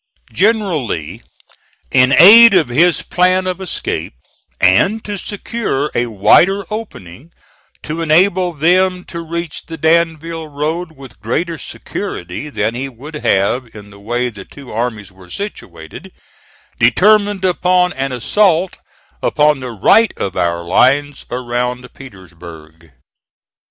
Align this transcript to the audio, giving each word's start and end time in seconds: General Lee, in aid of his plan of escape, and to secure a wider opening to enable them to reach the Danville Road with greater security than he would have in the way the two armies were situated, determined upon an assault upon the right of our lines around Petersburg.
General 0.33 0.83
Lee, 0.83 1.21
in 1.91 2.11
aid 2.17 2.55
of 2.55 2.69
his 2.69 3.03
plan 3.03 3.45
of 3.45 3.61
escape, 3.61 4.15
and 4.59 5.05
to 5.05 5.15
secure 5.15 5.91
a 5.93 6.07
wider 6.07 6.65
opening 6.71 7.31
to 7.83 8.01
enable 8.01 8.51
them 8.51 9.03
to 9.03 9.19
reach 9.21 9.67
the 9.67 9.77
Danville 9.77 10.47
Road 10.47 10.93
with 10.93 11.19
greater 11.19 11.59
security 11.59 12.49
than 12.49 12.73
he 12.73 12.89
would 12.89 13.13
have 13.17 13.67
in 13.75 13.91
the 13.91 13.99
way 13.99 14.29
the 14.29 14.43
two 14.43 14.71
armies 14.71 15.11
were 15.11 15.29
situated, 15.29 16.11
determined 16.79 17.45
upon 17.45 17.93
an 17.93 18.11
assault 18.11 18.77
upon 19.21 19.59
the 19.59 19.69
right 19.69 20.15
of 20.17 20.35
our 20.35 20.63
lines 20.63 21.27
around 21.29 21.87
Petersburg. 21.93 22.91